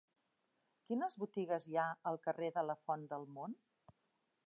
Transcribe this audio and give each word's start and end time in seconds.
Quines 0.91 1.17
botigues 1.25 1.69
hi 1.73 1.79
ha 1.81 1.85
al 2.13 2.19
carrer 2.27 2.53
de 2.59 2.67
la 2.73 2.79
Font 2.87 3.09
del 3.15 3.33
Mont? 3.37 3.59